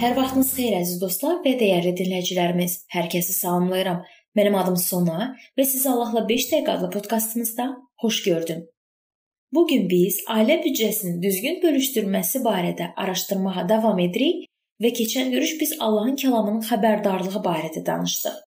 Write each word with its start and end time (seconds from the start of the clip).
Sabahınız 0.00 0.50
xeyir 0.56 0.74
əziz 0.78 1.00
dostlar 1.00 1.42
və 1.44 1.50
dəyərli 1.60 1.90
dinləyicilərimiz. 1.98 2.74
Hər 2.88 3.08
kəsi 3.12 3.34
salamlayıram. 3.36 3.98
Mənim 4.38 4.54
adım 4.56 4.78
Sona 4.80 5.26
və 5.58 5.66
sizi 5.68 5.90
Allahla 5.90 6.22
5 6.28 6.46
dəqiqə 6.52 6.72
adlı 6.72 6.88
podkastımızda 6.94 7.66
xoş 8.00 8.20
gördüm. 8.24 8.62
Bu 9.52 9.66
gün 9.68 9.84
biz 9.90 10.22
ailə 10.36 10.56
büdcəsinin 10.62 11.18
düzgün 11.24 11.58
bölüşdürülməsi 11.64 12.40
barədə 12.46 12.86
araşdırmağa 13.04 13.66
davam 13.68 14.00
edirik 14.06 14.46
və 14.80 14.94
keçən 15.00 15.34
görüş 15.34 15.52
biz 15.60 15.76
Allahın 15.88 16.16
kəlamının 16.22 16.64
xəbərdarlığı 16.70 17.44
barədə 17.44 17.84
danışdıq. 17.90 18.40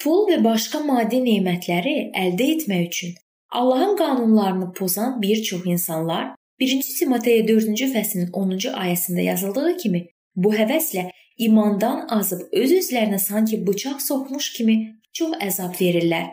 Pul 0.00 0.24
və 0.30 0.40
başqa 0.48 0.80
maddi 0.88 1.20
nemətləri 1.26 1.94
əldə 2.22 2.48
etmək 2.54 2.88
üçün 2.88 3.14
Allahın 3.52 3.96
qanunlarını 4.00 4.72
pozan 4.72 5.20
bir 5.22 5.44
çox 5.50 5.68
insanlar 5.76 6.32
1 6.60 6.74
Timoteyə 6.88 7.44
4-cü 7.52 7.92
fəslin 7.92 8.32
10-cu 8.32 8.76
ayəsində 8.86 9.28
yazıldığı 9.28 9.76
kimi 9.84 10.06
Bu 10.36 10.54
həvəslə 10.54 11.10
imandan 11.46 12.06
azıb 12.16 12.46
öz-özlərinə 12.62 13.18
sanki 13.18 13.60
bıçaq 13.66 14.00
soxmuş 14.02 14.52
kimi 14.56 14.76
çox 15.12 15.36
əzab 15.48 15.76
verirlər. 15.80 16.30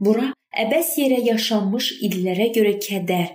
Bura 0.00 0.32
əbəs 0.64 0.96
yerə 1.00 1.20
yaşanmış 1.28 1.92
illərə 2.08 2.50
görə 2.56 2.74
kədər, 2.86 3.28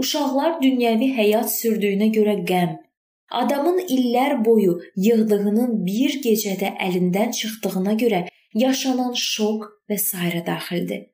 uşaqlar 0.00 0.60
dünyəvi 0.62 1.10
həyat 1.16 1.50
sürdüyünə 1.52 2.08
görə 2.16 2.36
qəm, 2.48 2.76
adamın 3.42 3.80
illər 3.96 4.38
boyu 4.44 4.78
yığdığının 5.06 5.82
bir 5.86 6.20
gecədə 6.26 6.72
əlindən 6.86 7.34
çıxdığına 7.38 7.96
görə 8.04 8.22
yaşanan 8.54 9.12
şok 9.16 9.68
və 9.90 9.98
sairə 10.00 10.46
daxildir. 10.46 11.06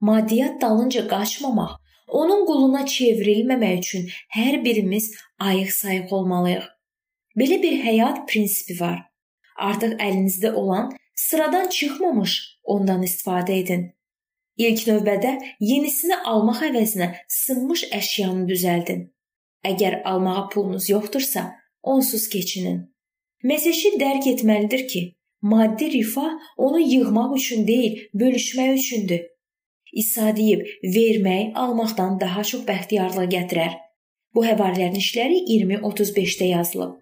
Maddiyyat 0.00 0.60
dalınca 0.62 1.06
qaçmamaq, 1.08 1.76
onun 2.08 2.46
quluna 2.48 2.82
çevrilməmək 2.94 3.78
üçün 3.78 4.06
hər 4.36 4.64
birimiz 4.64 5.12
ayıq-sayıq 5.38 6.12
olmalıyıq. 6.18 6.66
Belə 7.38 7.62
bir 7.62 7.78
həyat 7.84 8.26
prinsipi 8.28 8.80
var. 8.80 8.98
Artıq 9.56 9.96
əlinizdə 10.00 10.52
olan 10.52 10.90
sıradan 11.14 11.68
çıxmamış 11.68 12.36
ondan 12.64 13.02
istifadə 13.06 13.58
edin. 13.62 13.90
İlk 14.60 14.82
növbədə 14.88 15.32
yenisini 15.60 16.16
almaq 16.32 16.62
əvəzinə 16.68 17.08
sınmış 17.28 17.86
əşyanı 17.96 18.46
düzəldin. 18.50 19.06
Əgər 19.64 20.02
almağa 20.10 20.48
pulunuz 20.52 20.88
yoxdursa, 20.90 21.46
onsuz 21.82 22.26
keçinin. 22.32 22.82
Məsəji 23.44 23.94
dərk 24.00 24.26
etməlidir 24.34 24.86
ki, 24.88 25.02
maddi 25.40 25.90
rifah 25.92 26.32
onu 26.56 26.80
yığmaq 26.80 27.36
üçün 27.36 27.66
deyil, 27.68 28.00
bölüşmək 28.14 28.72
üçündür. 28.80 29.22
İsa 29.92 30.36
deyib, 30.36 30.66
vermək 30.84 31.56
almaqdan 31.62 32.20
daha 32.20 32.44
çox 32.44 32.66
bəxtiyarlıq 32.68 33.30
gətirər. 33.36 33.78
Bu 34.34 34.44
həvarilərin 34.46 35.00
işləri 35.00 35.40
20-35-də 35.48 36.52
yazılıb. 36.52 36.99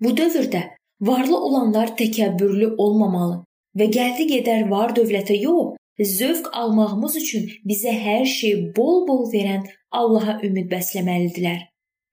Bu 0.00 0.16
dövrdə 0.16 0.62
varlı 1.00 1.38
olanlar 1.46 1.90
təkəbbürlü 1.96 2.74
olmamalı 2.84 3.40
və 3.80 3.88
gəldi 3.96 4.26
gedər 4.30 4.70
var 4.70 4.94
dövlətə 4.96 5.36
yox, 5.40 5.74
zövq 6.12 6.46
almağımız 6.60 7.16
üçün 7.20 7.50
bizə 7.68 7.92
hər 8.04 8.24
şeyi 8.24 8.70
bol-bol 8.76 9.26
verən 9.32 9.66
Allaha 10.00 10.38
ümid 10.46 10.70
bəsləməlidirlər. 10.72 11.60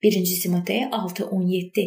1-ci 0.03 0.35
Timoteyə 0.43 0.89
6:17. 0.97 1.85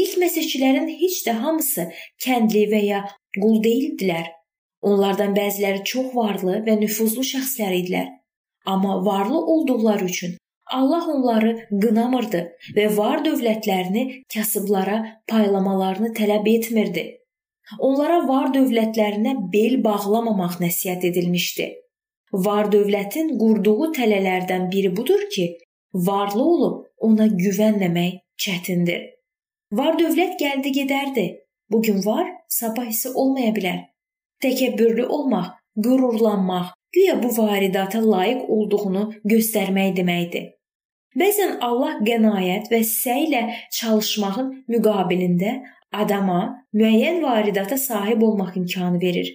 İlk 0.00 0.16
məsihçilərin 0.22 0.88
heç 1.02 1.20
də 1.26 1.36
hamısı 1.42 1.86
kəndli 2.24 2.64
və 2.72 2.80
ya 2.84 3.04
qul 3.38 3.62
deyildilər. 3.68 4.32
Onlardan 4.82 5.36
bəziləri 5.38 5.84
çox 5.92 6.10
varlı 6.14 6.58
və 6.66 6.74
nüfuzlu 6.80 7.22
şəxslər 7.30 7.78
idilər. 7.80 8.08
Amma 8.66 9.04
varlı 9.04 9.38
olduqları 9.54 10.04
üçün 10.04 10.34
Allah 10.74 11.06
onları 11.12 11.52
qınamırdı 11.70 12.40
və 12.76 12.86
var 12.96 13.22
dövlətlərini 13.24 14.22
kasıblara 14.34 14.96
paylamalarını 15.28 16.12
tələb 16.14 16.48
etmirdi. 16.56 17.04
Onlara 17.78 18.22
var 18.28 18.50
dövlətlərinə 18.54 19.36
bel 19.52 19.78
bağlamamaq 19.84 20.58
nəsihət 20.62 21.06
edilmişdi. 21.10 21.68
Var 22.32 22.70
dövlətin 22.72 23.36
qurduğu 23.38 23.92
tələlərdən 23.98 24.70
biri 24.72 24.90
budur 24.96 25.22
ki, 25.34 25.46
varlı 25.94 26.42
olub 26.42 26.86
ona 26.98 27.26
güvənməmək 27.26 28.18
çətindir. 28.42 29.06
Var 29.72 29.98
dövlət 29.98 30.34
gəldi 30.40 30.72
gedərdi. 30.72 31.26
Bu 31.70 31.82
gün 31.82 32.02
var, 32.06 32.26
sabah 32.48 32.90
isə 32.90 33.14
olmaya 33.14 33.54
bilər. 33.54 33.78
Təkəbbürlü 34.42 35.06
olmaq, 35.06 35.54
qürurlanmaq, 35.82 36.74
güya 36.92 37.22
bu 37.22 37.30
varidata 37.36 38.02
layiq 38.02 38.50
olduğunu 38.50 39.08
göstərmək 39.24 39.96
deməkdir. 39.96 40.55
Bəzən 41.16 41.54
Allah 41.64 41.96
qənaət 42.04 42.68
və 42.68 42.82
səylə 42.84 43.42
çalışmağın 43.72 44.50
müqabilində 44.72 45.52
adama 46.02 46.40
müəyyən 46.76 47.22
varidata 47.22 47.78
sahib 47.80 48.22
olmaq 48.26 48.58
imkanı 48.60 49.00
verir. 49.00 49.30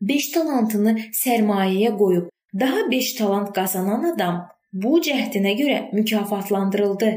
5 0.00 0.28
talantını 0.36 0.94
sərmayəyə 1.20 1.92
qoyub 2.00 2.30
daha 2.62 2.86
5 2.90 3.12
talant 3.18 3.52
qazanan 3.58 4.08
adam 4.14 4.40
bu 4.72 5.02
cəhdinə 5.08 5.52
görə 5.60 5.78
mükafatlandırıldı. 5.92 7.10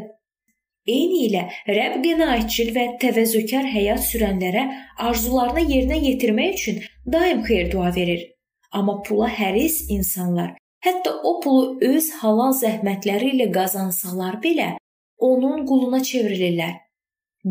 Eyni 0.92 1.26
ilə 1.30 1.48
Rəbb 1.70 2.02
qənaətçil 2.08 2.74
və 2.76 2.88
təvəzzökar 3.04 3.70
həyat 3.76 4.04
sürənlərə 4.12 4.66
arzularını 5.08 5.64
yerinə 5.72 6.02
yetirmək 6.10 6.58
üçün 6.60 6.82
daim 7.06 7.46
xeyir 7.48 7.72
dua 7.72 7.96
verir. 7.96 8.28
Amma 8.72 9.02
pula 9.08 9.30
həris 9.30 9.86
insanlar 9.90 10.58
Hətta 10.86 11.12
o 11.24 11.40
pulu 11.44 11.78
öz 11.94 12.08
halal 12.22 12.56
zəhmətləri 12.58 13.36
ilə 13.36 13.52
qazansalar 13.54 14.40
belə, 14.42 14.70
onun 15.18 15.66
quluna 15.70 16.00
çevrilirlər. 16.10 16.80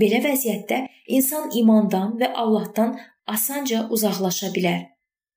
Belə 0.00 0.18
vəziyyətdə 0.24 0.80
insan 1.16 1.50
imandan 1.60 2.16
və 2.18 2.32
Allahdan 2.42 2.96
asanca 3.26 3.86
uzaqlaşa 3.94 4.50
bilər. 4.56 4.80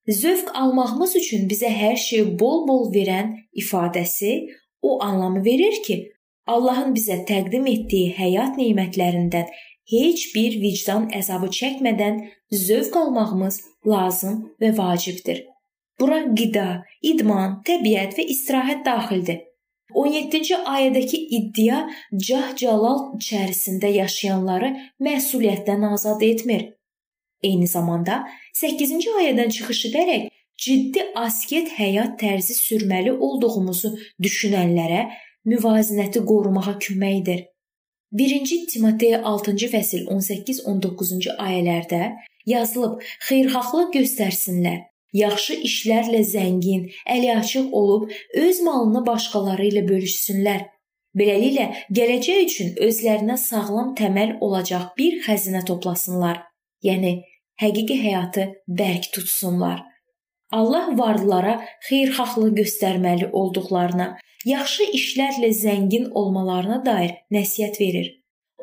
Zövq 0.07 0.49
almağımız 0.61 1.15
üçün 1.21 1.45
bizə 1.51 1.69
hər 1.69 1.95
şeyi 1.95 2.33
bol-bol 2.39 2.89
verən 2.95 3.31
ifadəsi 3.61 4.33
o 4.81 4.97
anlamı 5.03 5.45
verir 5.45 5.77
ki, 5.85 5.99
Allahın 6.47 6.91
bizə 6.97 7.21
təqdim 7.29 7.69
etdiyi 7.71 8.09
həyat 8.17 8.57
nemətlərindən 8.59 9.53
heç 9.93 10.27
bir 10.35 10.59
vicdan 10.65 11.07
əzabı 11.19 11.47
çəkmədən 11.59 12.19
zövq 12.65 12.97
almağımız 13.05 13.61
lazım 13.87 14.41
və 14.61 14.77
vacibdir. 14.77 15.45
Bura 15.99 16.21
qida, 16.37 16.67
idman, 17.05 17.59
təbiət 17.67 18.17
və 18.17 18.27
istirahət 18.33 18.85
daxildir. 18.87 19.41
17-ci 19.93 20.57
ayədəki 20.75 21.19
iddia 21.37 21.83
cah-calal 22.27 23.01
içərisində 23.19 23.91
yaşayanları 23.93 24.71
məsuliyyətdən 25.05 25.85
azad 25.91 26.23
etmir. 26.25 26.71
Eyni 27.43 27.67
zamanda 27.67 28.23
8-ci 28.57 29.13
ayədən 29.21 29.53
çıxış 29.53 29.81
edərək 29.91 30.29
ciddi 30.63 31.03
asket 31.19 31.73
həyat 31.77 32.17
tərzi 32.21 32.55
sürməli 32.57 33.13
olduğumuzu 33.13 33.93
düşünənlərə 34.25 35.03
müvazinəti 35.49 36.23
qorumağa 36.29 36.77
köməkdir. 36.87 37.45
1-ci 38.13 38.59
Timoteyə 38.71 39.19
6-cı 39.25 39.69
fəsil 39.73 40.07
18-19-cu 40.13 41.33
ayələrdə 41.41 42.01
yazılıb: 42.49 43.01
"Xeyirxahlıq 43.27 43.89
göstərsinlər, 43.97 44.79
yaxşı 45.13 45.59
işlərlə 45.67 46.23
zəngin, 46.27 46.89
əliaçıq 47.15 47.73
olub 47.79 48.11
öz 48.45 48.61
malını 48.67 49.05
başqaları 49.05 49.69
ilə 49.69 49.83
bölüşsünlər. 49.89 50.65
Beləliklə, 51.13 51.67
gələcək 51.93 52.39
üçün 52.47 52.73
özlərinə 52.87 53.37
sağlam 53.37 53.93
təməl 53.97 54.37
olacaq 54.41 54.93
bir 54.97 55.19
xəzinə 55.25 55.61
toplasınlar. 55.69 56.41
Yəni 56.81 57.19
həqiqi 57.61 57.99
həyatı 58.01 58.47
bərk 58.67 59.11
tutsunlar. 59.13 59.83
Allah 60.53 60.89
varlılara 60.97 61.53
xeyirxahlıq 61.87 62.57
göstərməli 62.59 63.29
olduqlarına, 63.31 64.07
yaxşı 64.45 64.89
işlərlə 64.97 65.49
zəngin 65.61 66.09
olmalarına 66.11 66.81
dair 66.85 67.15
nəsihət 67.33 67.79
verir. 67.81 68.09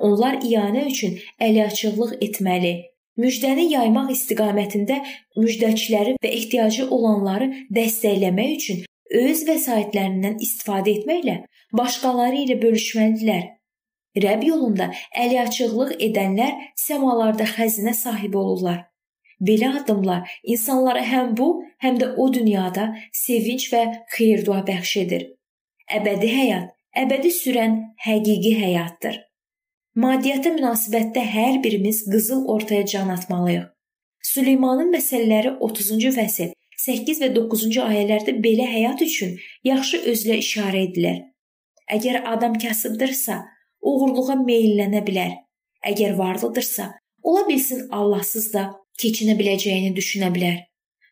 Onlar 0.01 0.39
iyanə 0.47 0.87
üçün 0.91 1.19
əliaçıqlıq 1.47 2.19
etməli, 2.27 2.75
müjdəni 3.19 3.67
yaymaq 3.73 4.11
istiqamətində 4.15 5.01
müjdəçiləri 5.37 6.17
və 6.23 6.33
ehtiyacı 6.41 6.89
olanları 6.97 7.51
dəstəkləmək 7.77 8.53
üçün 8.57 8.85
öz 9.21 9.47
vəsaitlərindən 9.49 10.39
istifadə 10.45 10.95
etməklə 10.99 11.41
başqaları 11.77 12.45
ilə 12.45 12.59
bölüşməlidirlər. 12.63 13.49
Rəbb 14.25 14.45
yolunda 14.47 14.91
əliaçıqlıq 15.25 15.97
edənlər 16.07 16.55
səmalarda 16.79 17.47
xəzinə 17.47 17.95
sahibi 17.95 18.39
olurlar. 18.39 18.87
Belə 19.41 19.71
addımlar 19.79 20.31
insanlara 20.43 21.03
həm 21.07 21.37
bu, 21.39 21.63
həm 21.81 22.01
də 22.01 22.11
o 22.17 22.27
dünyada 22.33 22.91
sevinc 23.23 23.71
və 23.73 23.85
xeyir-dua 24.17 24.61
bəxş 24.67 24.97
edir. 25.05 25.27
Əbədi 25.91 26.29
həyat, 26.35 26.75
əbədi 27.03 27.33
sürən 27.35 27.79
həqiqi 28.05 28.53
həyatdır. 28.59 29.17
Maddiyyata 30.01 30.53
münasibətdə 30.55 31.23
hər 31.29 31.57
birimiz 31.65 31.99
qızıl 32.13 32.47
ortaya 32.53 32.85
can 32.87 33.11
atmalıyıq. 33.13 33.65
Süleymanın 34.29 34.95
məsələləri 34.95 35.51
30-cu 35.67 36.13
fəsil 36.15 36.55
8 36.85 37.21
və 37.25 37.29
9-cu 37.35 37.83
ayələrdə 37.85 38.37
belə 38.47 38.69
həyat 38.71 39.03
üçün 39.05 39.35
yaxşı 39.67 40.01
özlə 40.13 40.39
işarə 40.45 40.87
edilir. 40.87 41.19
Əgər 41.97 42.23
adam 42.33 42.57
kasıbdırsa, 42.63 43.37
uğurluğa 43.83 44.39
meylənə 44.41 45.05
bilər. 45.11 45.37
Əgər 45.93 46.17
varlıdırsa, 46.23 46.89
Ola 47.23 47.45
bilsin 47.49 47.85
Allahsız 47.93 48.49
da 48.55 48.65
keçinə 49.03 49.37
biləcəyini 49.37 49.93
düşünə 50.01 50.33
bilər. 50.33 50.59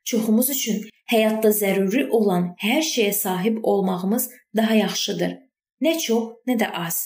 Çoxumuz 0.08 0.48
üçün 0.56 0.84
həyatda 1.12 1.52
zəruri 1.60 2.08
olan 2.08 2.54
hər 2.64 2.80
şeyə 2.94 3.12
sahib 3.12 3.60
olmağımız 3.62 4.30
daha 4.56 4.80
yaxşıdır. 4.84 5.38
Nə 5.84 5.98
çox, 6.00 6.36
nə 6.48 6.56
də 6.62 6.72
az. 6.86 7.02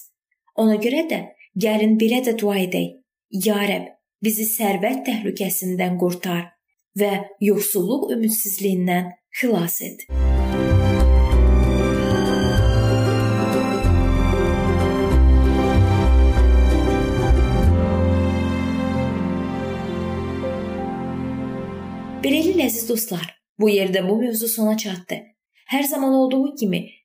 Ona 0.55 0.76
görə 0.78 1.08
də 1.11 1.25
gəlin 1.58 1.99
belə 2.00 2.22
də 2.25 2.37
dua 2.38 2.56
edək. 2.64 2.99
Ya 3.32 3.60
Rəbb, 3.69 3.93
bizi 4.25 4.46
sərvət 4.49 5.04
təhlükəsindən 5.08 5.99
qurtar 6.00 6.52
və 6.99 7.12
yoxsulluq 7.40 8.12
ümidsizliyindən 8.16 9.12
xilas 9.40 9.81
et. 9.84 10.06
Beləliklə 22.22 22.69
əziz 22.69 22.87
dostlar, 22.87 23.25
bu 23.58 23.69
yerdə 23.72 24.04
bu 24.06 24.20
mövzu 24.20 24.49
sona 24.49 24.76
çatdı. 24.78 25.19
Hər 25.72 25.88
zaman 25.88 26.12
olduğu 26.14 26.54
kimi 26.60 26.84